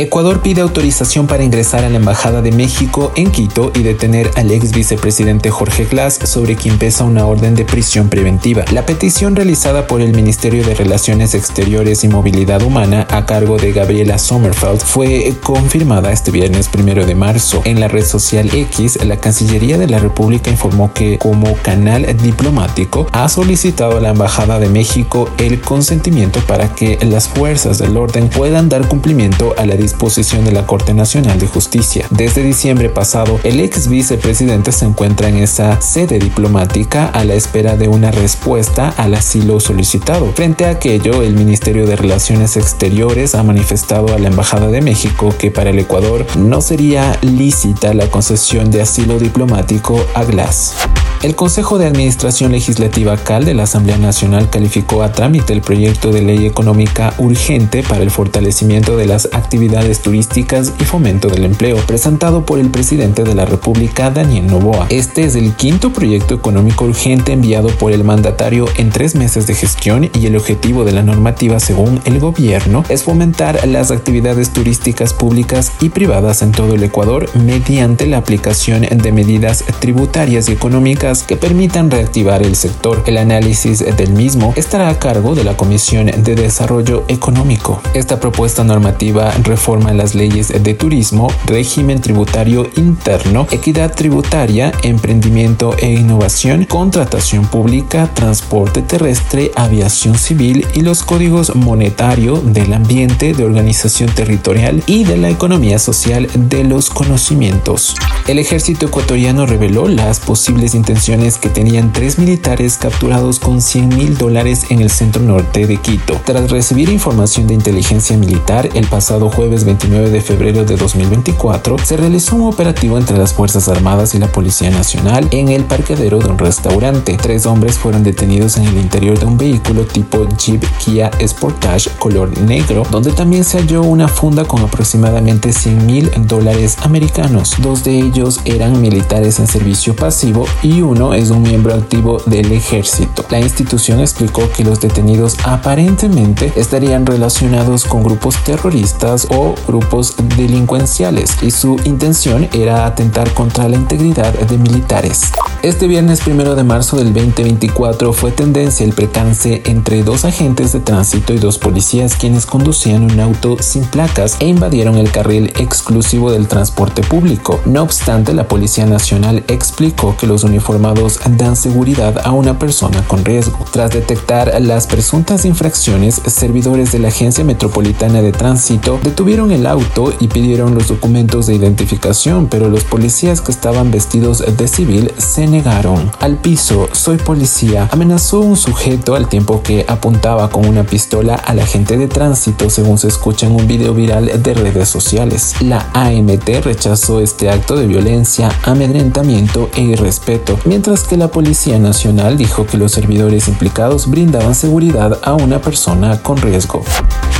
Ecuador 0.00 0.40
pide 0.40 0.62
autorización 0.62 1.26
para 1.26 1.44
ingresar 1.44 1.84
a 1.84 1.90
la 1.90 1.98
Embajada 1.98 2.40
de 2.40 2.52
México 2.52 3.12
en 3.16 3.30
Quito 3.30 3.70
y 3.74 3.82
detener 3.82 4.30
al 4.34 4.50
ex 4.50 4.72
vicepresidente 4.72 5.50
Jorge 5.50 5.84
Glass, 5.84 6.18
sobre 6.24 6.56
quien 6.56 6.78
pesa 6.78 7.04
una 7.04 7.26
orden 7.26 7.54
de 7.54 7.66
prisión 7.66 8.08
preventiva. 8.08 8.64
La 8.72 8.86
petición 8.86 9.36
realizada 9.36 9.86
por 9.86 10.00
el 10.00 10.14
Ministerio 10.14 10.64
de 10.64 10.74
Relaciones 10.74 11.34
Exteriores 11.34 12.02
y 12.02 12.08
Movilidad 12.08 12.62
Humana 12.62 13.06
a 13.10 13.26
cargo 13.26 13.58
de 13.58 13.72
Gabriela 13.72 14.16
Sommerfeld 14.16 14.80
fue 14.80 15.34
confirmada 15.42 16.12
este 16.12 16.30
viernes 16.30 16.68
primero 16.68 17.04
de 17.04 17.14
marzo. 17.14 17.60
En 17.66 17.78
la 17.78 17.88
red 17.88 18.06
social 18.06 18.48
X, 18.50 19.04
la 19.04 19.18
Cancillería 19.18 19.76
de 19.76 19.86
la 19.86 19.98
República 19.98 20.50
informó 20.50 20.94
que 20.94 21.18
como 21.18 21.54
canal 21.56 22.06
diplomático 22.22 23.06
ha 23.12 23.28
solicitado 23.28 23.98
a 23.98 24.00
la 24.00 24.08
Embajada 24.12 24.58
de 24.60 24.70
México 24.70 25.28
el 25.36 25.60
consentimiento 25.60 26.40
para 26.46 26.74
que 26.74 26.98
las 27.02 27.28
fuerzas 27.28 27.76
del 27.76 27.98
orden 27.98 28.30
puedan 28.30 28.70
dar 28.70 28.88
cumplimiento 28.88 29.54
a 29.58 29.66
la 29.66 29.76
disposición 29.90 30.44
de 30.44 30.52
la 30.52 30.66
Corte 30.66 30.94
Nacional 30.94 31.40
de 31.40 31.48
Justicia. 31.48 32.06
Desde 32.10 32.44
diciembre 32.44 32.90
pasado, 32.90 33.40
el 33.42 33.58
ex 33.58 33.88
vicepresidente 33.88 34.70
se 34.70 34.84
encuentra 34.84 35.28
en 35.28 35.36
esa 35.36 35.80
sede 35.80 36.20
diplomática 36.20 37.06
a 37.06 37.24
la 37.24 37.34
espera 37.34 37.76
de 37.76 37.88
una 37.88 38.12
respuesta 38.12 38.94
al 38.96 39.14
asilo 39.14 39.58
solicitado. 39.58 40.32
Frente 40.32 40.64
a 40.64 40.70
aquello, 40.70 41.22
el 41.22 41.34
Ministerio 41.34 41.86
de 41.86 41.96
Relaciones 41.96 42.56
Exteriores 42.56 43.34
ha 43.34 43.42
manifestado 43.42 44.14
a 44.14 44.18
la 44.20 44.28
Embajada 44.28 44.68
de 44.68 44.80
México 44.80 45.34
que 45.36 45.50
para 45.50 45.70
el 45.70 45.78
Ecuador 45.80 46.24
no 46.36 46.60
sería 46.60 47.18
lícita 47.22 47.92
la 47.92 48.08
concesión 48.08 48.70
de 48.70 48.82
asilo 48.82 49.18
diplomático 49.18 50.00
a 50.14 50.22
Glass. 50.22 50.74
El 51.22 51.36
Consejo 51.36 51.76
de 51.76 51.84
Administración 51.84 52.52
Legislativa 52.52 53.14
CAL 53.18 53.44
de 53.44 53.52
la 53.52 53.64
Asamblea 53.64 53.98
Nacional 53.98 54.48
calificó 54.48 55.02
a 55.02 55.12
trámite 55.12 55.52
el 55.52 55.60
proyecto 55.60 56.12
de 56.12 56.22
ley 56.22 56.46
económica 56.46 57.12
urgente 57.18 57.82
para 57.82 58.02
el 58.02 58.10
fortalecimiento 58.10 58.96
de 58.96 59.04
las 59.04 59.28
actividades 59.32 60.00
turísticas 60.00 60.72
y 60.80 60.84
fomento 60.84 61.28
del 61.28 61.44
empleo, 61.44 61.76
presentado 61.86 62.46
por 62.46 62.58
el 62.58 62.70
presidente 62.70 63.22
de 63.22 63.34
la 63.34 63.44
República, 63.44 64.08
Daniel 64.08 64.46
Novoa. 64.46 64.86
Este 64.88 65.24
es 65.24 65.34
el 65.34 65.52
quinto 65.52 65.92
proyecto 65.92 66.34
económico 66.34 66.86
urgente 66.86 67.32
enviado 67.32 67.68
por 67.68 67.92
el 67.92 68.02
mandatario 68.02 68.64
en 68.78 68.88
tres 68.88 69.14
meses 69.14 69.46
de 69.46 69.54
gestión 69.54 70.08
y 70.18 70.24
el 70.24 70.36
objetivo 70.36 70.86
de 70.86 70.92
la 70.92 71.02
normativa, 71.02 71.60
según 71.60 72.00
el 72.06 72.18
gobierno, 72.18 72.82
es 72.88 73.02
fomentar 73.02 73.68
las 73.68 73.90
actividades 73.90 74.54
turísticas 74.54 75.12
públicas 75.12 75.70
y 75.82 75.90
privadas 75.90 76.40
en 76.40 76.52
todo 76.52 76.76
el 76.76 76.82
Ecuador 76.82 77.28
mediante 77.34 78.06
la 78.06 78.16
aplicación 78.16 78.86
de 78.90 79.12
medidas 79.12 79.64
tributarias 79.80 80.48
y 80.48 80.52
económicas 80.52 81.09
que 81.18 81.36
permitan 81.36 81.90
reactivar 81.90 82.42
el 82.42 82.54
sector. 82.54 83.02
El 83.06 83.18
análisis 83.18 83.80
del 83.80 84.12
mismo 84.12 84.52
estará 84.56 84.88
a 84.88 84.98
cargo 84.98 85.34
de 85.34 85.42
la 85.42 85.56
Comisión 85.56 86.06
de 86.06 86.34
Desarrollo 86.36 87.04
Económico. 87.08 87.82
Esta 87.94 88.20
propuesta 88.20 88.62
normativa 88.62 89.32
reforma 89.42 89.92
las 89.92 90.14
leyes 90.14 90.52
de 90.62 90.74
turismo, 90.74 91.32
régimen 91.46 92.00
tributario 92.00 92.70
interno, 92.76 93.48
equidad 93.50 93.92
tributaria, 93.92 94.72
emprendimiento 94.84 95.74
e 95.78 95.90
innovación, 95.90 96.64
contratación 96.64 97.46
pública, 97.46 98.08
transporte 98.14 98.82
terrestre, 98.82 99.50
aviación 99.56 100.16
civil 100.16 100.64
y 100.74 100.82
los 100.82 101.02
códigos 101.02 101.56
monetario, 101.56 102.36
del 102.36 102.72
ambiente, 102.72 103.32
de 103.32 103.44
organización 103.44 104.10
territorial 104.10 104.82
y 104.86 105.02
de 105.04 105.16
la 105.16 105.30
economía 105.30 105.80
social 105.80 106.28
de 106.34 106.62
los 106.62 106.88
conocimientos. 106.88 107.96
El 108.28 108.38
ejército 108.38 108.86
ecuatoriano 108.86 109.44
reveló 109.44 109.88
las 109.88 110.20
posibles 110.20 110.74
intenciones 110.74 110.99
que 111.00 111.48
tenían 111.48 111.94
tres 111.94 112.18
militares 112.18 112.76
capturados 112.76 113.40
con 113.40 113.62
100 113.62 113.88
mil 113.88 114.18
dólares 114.18 114.66
en 114.68 114.80
el 114.80 114.90
centro 114.90 115.22
norte 115.22 115.66
de 115.66 115.78
Quito. 115.78 116.20
Tras 116.26 116.50
recibir 116.50 116.90
información 116.90 117.46
de 117.46 117.54
inteligencia 117.54 118.18
militar, 118.18 118.68
el 118.74 118.86
pasado 118.86 119.30
jueves 119.30 119.64
29 119.64 120.10
de 120.10 120.20
febrero 120.20 120.62
de 120.64 120.76
2024 120.76 121.78
se 121.78 121.96
realizó 121.96 122.36
un 122.36 122.52
operativo 122.52 122.98
entre 122.98 123.16
las 123.16 123.32
Fuerzas 123.32 123.68
Armadas 123.68 124.14
y 124.14 124.18
la 124.18 124.30
Policía 124.30 124.70
Nacional 124.70 125.26
en 125.30 125.48
el 125.48 125.64
parqueadero 125.64 126.18
de 126.18 126.28
un 126.28 126.38
restaurante. 126.38 127.16
Tres 127.20 127.46
hombres 127.46 127.78
fueron 127.78 128.04
detenidos 128.04 128.58
en 128.58 128.66
el 128.66 128.76
interior 128.76 129.18
de 129.18 129.24
un 129.24 129.38
vehículo 129.38 129.86
tipo 129.86 130.28
Jeep 130.36 130.62
Kia 130.84 131.10
Sportage 131.26 131.88
color 131.98 132.38
negro, 132.42 132.82
donde 132.90 133.12
también 133.12 133.44
se 133.44 133.58
halló 133.58 133.82
una 133.82 134.06
funda 134.06 134.44
con 134.44 134.60
aproximadamente 134.60 135.54
100 135.54 135.86
mil 135.86 136.10
dólares 136.26 136.76
americanos. 136.82 137.54
Dos 137.58 137.84
de 137.84 137.98
ellos 137.98 138.40
eran 138.44 138.80
militares 138.82 139.40
en 139.40 139.46
servicio 139.46 139.96
pasivo 139.96 140.46
y 140.62 140.82
uno 140.82 140.89
es 140.90 141.30
un 141.30 141.42
miembro 141.42 141.72
activo 141.72 142.20
del 142.26 142.50
ejército. 142.50 143.24
La 143.30 143.38
institución 143.38 144.00
explicó 144.00 144.42
que 144.50 144.64
los 144.64 144.80
detenidos 144.80 145.36
aparentemente 145.44 146.52
estarían 146.56 147.06
relacionados 147.06 147.84
con 147.84 148.02
grupos 148.02 148.42
terroristas 148.42 149.28
o 149.30 149.54
grupos 149.68 150.16
delincuenciales 150.36 151.40
y 151.42 151.52
su 151.52 151.76
intención 151.84 152.48
era 152.52 152.86
atentar 152.86 153.32
contra 153.34 153.68
la 153.68 153.76
integridad 153.76 154.32
de 154.32 154.58
militares. 154.58 155.30
Este 155.62 155.86
viernes 155.86 156.22
primero 156.22 156.54
de 156.54 156.64
marzo 156.64 156.96
del 156.96 157.12
2024 157.12 158.14
fue 158.14 158.32
tendencia 158.32 158.86
el 158.86 158.94
precance 158.94 159.60
entre 159.66 160.02
dos 160.02 160.24
agentes 160.24 160.72
de 160.72 160.80
tránsito 160.80 161.34
y 161.34 161.38
dos 161.38 161.58
policías 161.58 162.16
quienes 162.16 162.46
conducían 162.46 163.02
un 163.02 163.20
auto 163.20 163.58
sin 163.60 163.84
placas 163.84 164.38
e 164.40 164.46
invadieron 164.46 164.96
el 164.96 165.12
carril 165.12 165.52
exclusivo 165.58 166.32
del 166.32 166.48
transporte 166.48 167.02
público. 167.02 167.60
No 167.66 167.82
obstante, 167.82 168.32
la 168.32 168.48
Policía 168.48 168.86
Nacional 168.86 169.44
explicó 169.48 170.16
que 170.16 170.26
los 170.26 170.44
uniformados 170.44 171.20
dan 171.36 171.56
seguridad 171.56 172.22
a 172.24 172.32
una 172.32 172.58
persona 172.58 173.06
con 173.06 173.22
riesgo. 173.22 173.66
Tras 173.70 173.90
detectar 173.90 174.58
las 174.62 174.86
presuntas 174.86 175.44
infracciones, 175.44 176.22
servidores 176.24 176.90
de 176.92 177.00
la 177.00 177.08
Agencia 177.08 177.44
Metropolitana 177.44 178.22
de 178.22 178.32
Tránsito 178.32 178.98
detuvieron 179.02 179.50
el 179.50 179.66
auto 179.66 180.14
y 180.20 180.28
pidieron 180.28 180.74
los 180.74 180.88
documentos 180.88 181.46
de 181.46 181.54
identificación, 181.54 182.46
pero 182.46 182.70
los 182.70 182.84
policías 182.84 183.42
que 183.42 183.52
estaban 183.52 183.90
vestidos 183.90 184.42
de 184.56 184.66
civil 184.66 185.12
se 185.18 185.49
negaron. 185.50 186.10
Al 186.20 186.36
piso, 186.36 186.88
soy 186.92 187.18
policía, 187.18 187.88
amenazó 187.90 188.40
un 188.40 188.56
sujeto 188.56 189.14
al 189.14 189.28
tiempo 189.28 189.62
que 189.62 189.84
apuntaba 189.88 190.48
con 190.48 190.66
una 190.66 190.84
pistola 190.84 191.34
al 191.34 191.58
agente 191.58 191.96
de 191.96 192.08
tránsito, 192.08 192.70
según 192.70 192.98
se 192.98 193.08
escucha 193.08 193.46
en 193.46 193.56
un 193.56 193.66
video 193.66 193.92
viral 193.94 194.42
de 194.42 194.54
redes 194.54 194.88
sociales. 194.88 195.54
La 195.60 195.90
AMT 195.92 196.48
rechazó 196.64 197.20
este 197.20 197.50
acto 197.50 197.76
de 197.76 197.86
violencia, 197.86 198.50
amedrentamiento 198.64 199.68
e 199.74 199.82
irrespeto 199.82 200.58
mientras 200.64 201.04
que 201.04 201.16
la 201.16 201.28
Policía 201.28 201.78
Nacional 201.78 202.36
dijo 202.36 202.66
que 202.66 202.76
los 202.76 202.92
servidores 202.92 203.48
implicados 203.48 204.08
brindaban 204.08 204.54
seguridad 204.54 205.18
a 205.22 205.34
una 205.34 205.60
persona 205.60 206.22
con 206.22 206.36
riesgo. 206.36 206.84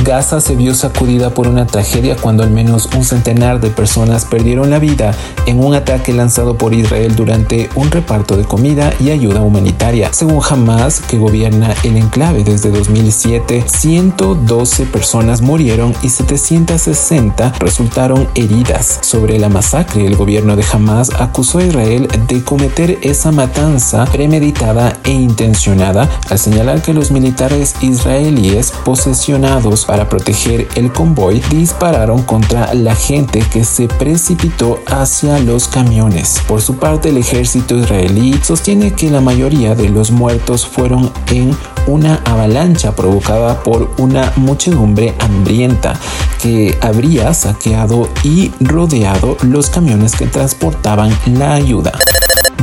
Gaza 0.03 0.41
se 0.41 0.55
vio 0.55 0.73
sacudida 0.73 1.29
por 1.29 1.47
una 1.47 1.67
tragedia 1.67 2.15
cuando 2.15 2.41
al 2.41 2.49
menos 2.49 2.89
un 2.95 3.03
centenar 3.03 3.59
de 3.59 3.69
personas 3.69 4.25
perdieron 4.25 4.71
la 4.71 4.79
vida 4.79 5.13
en 5.45 5.63
un 5.63 5.75
ataque 5.75 6.11
lanzado 6.11 6.57
por 6.57 6.73
Israel 6.73 7.15
durante 7.15 7.69
un 7.75 7.91
reparto 7.91 8.35
de 8.35 8.43
comida 8.43 8.93
y 8.99 9.11
ayuda 9.11 9.41
humanitaria. 9.41 10.11
Según 10.11 10.41
Hamas, 10.49 11.01
que 11.01 11.19
gobierna 11.19 11.75
el 11.83 11.97
enclave 11.97 12.43
desde 12.43 12.71
2007, 12.71 13.65
112 13.67 14.85
personas 14.85 15.41
murieron 15.41 15.93
y 16.01 16.09
760 16.09 17.53
resultaron 17.59 18.27
heridas. 18.33 18.99
Sobre 19.01 19.37
la 19.37 19.49
masacre, 19.49 20.07
el 20.07 20.15
gobierno 20.15 20.55
de 20.55 20.65
Hamas 20.71 21.11
acusó 21.19 21.59
a 21.59 21.65
Israel 21.65 22.07
de 22.27 22.43
cometer 22.43 22.97
esa 23.03 23.31
matanza 23.31 24.05
premeditada 24.05 24.97
e 25.03 25.11
intencionada 25.11 26.09
al 26.29 26.39
señalar 26.39 26.81
que 26.81 26.93
los 26.93 27.11
militares 27.11 27.75
israelíes 27.81 28.71
posesionados 28.83 29.90
para 29.91 30.07
proteger 30.07 30.69
el 30.75 30.93
convoy 30.93 31.41
dispararon 31.49 32.21
contra 32.21 32.73
la 32.73 32.95
gente 32.95 33.43
que 33.51 33.65
se 33.65 33.89
precipitó 33.89 34.79
hacia 34.87 35.37
los 35.39 35.67
camiones. 35.67 36.41
Por 36.47 36.61
su 36.61 36.77
parte, 36.77 37.09
el 37.09 37.17
ejército 37.17 37.75
israelí 37.75 38.39
sostiene 38.41 38.93
que 38.93 39.11
la 39.11 39.19
mayoría 39.19 39.75
de 39.75 39.89
los 39.89 40.11
muertos 40.11 40.65
fueron 40.65 41.11
en 41.29 41.53
una 41.87 42.21
avalancha 42.23 42.95
provocada 42.95 43.63
por 43.63 43.91
una 43.97 44.31
muchedumbre 44.37 45.13
hambrienta 45.19 45.99
que 46.41 46.77
habría 46.79 47.33
saqueado 47.33 48.07
y 48.23 48.53
rodeado 48.61 49.35
los 49.41 49.69
camiones 49.69 50.15
que 50.15 50.25
transportaban 50.25 51.13
la 51.25 51.51
ayuda. 51.51 51.91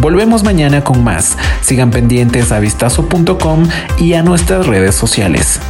Volvemos 0.01 0.45
mañana 0.45 0.83
con 0.83 1.05
más. 1.05 1.37
Sigan 1.61 1.91
pendientes 1.91 2.53
a 2.53 2.59
vistazo.com 2.59 3.69
y 3.99 4.15
a 4.15 4.23
nuestras 4.23 4.67
redes 4.67 4.95
sociales. 4.95 5.61